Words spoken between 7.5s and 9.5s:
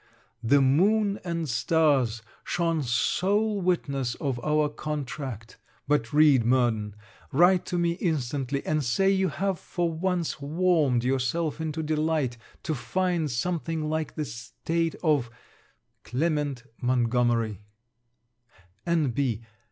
to me instantly, and say you